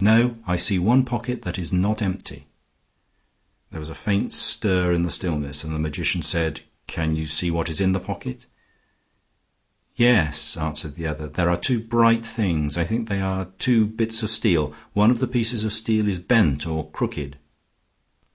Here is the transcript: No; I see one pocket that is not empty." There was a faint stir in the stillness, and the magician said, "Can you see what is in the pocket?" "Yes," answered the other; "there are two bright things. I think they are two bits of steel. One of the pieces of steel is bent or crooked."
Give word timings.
No; 0.00 0.38
I 0.46 0.56
see 0.56 0.78
one 0.78 1.04
pocket 1.04 1.42
that 1.42 1.58
is 1.58 1.70
not 1.70 2.00
empty." 2.00 2.46
There 3.70 3.78
was 3.78 3.90
a 3.90 3.94
faint 3.94 4.32
stir 4.32 4.90
in 4.90 5.02
the 5.02 5.10
stillness, 5.10 5.64
and 5.64 5.74
the 5.74 5.78
magician 5.78 6.22
said, 6.22 6.62
"Can 6.86 7.14
you 7.14 7.26
see 7.26 7.50
what 7.50 7.68
is 7.68 7.78
in 7.78 7.92
the 7.92 8.00
pocket?" 8.00 8.46
"Yes," 9.94 10.56
answered 10.56 10.94
the 10.94 11.06
other; 11.06 11.28
"there 11.28 11.50
are 11.50 11.58
two 11.58 11.78
bright 11.84 12.24
things. 12.24 12.78
I 12.78 12.84
think 12.84 13.10
they 13.10 13.20
are 13.20 13.48
two 13.58 13.84
bits 13.84 14.22
of 14.22 14.30
steel. 14.30 14.72
One 14.94 15.10
of 15.10 15.18
the 15.18 15.28
pieces 15.28 15.62
of 15.62 15.74
steel 15.74 16.08
is 16.08 16.18
bent 16.18 16.66
or 16.66 16.90
crooked." 16.90 17.36